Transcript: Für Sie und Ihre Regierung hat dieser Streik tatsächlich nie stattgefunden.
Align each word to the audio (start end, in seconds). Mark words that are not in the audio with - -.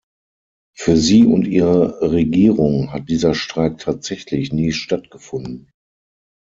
Für 0.73 0.97
Sie 0.97 1.25
und 1.25 1.45
Ihre 1.45 2.01
Regierung 2.11 2.91
hat 2.91 3.07
dieser 3.07 3.35
Streik 3.35 3.77
tatsächlich 3.77 4.51
nie 4.51 4.71
stattgefunden. 4.71 5.69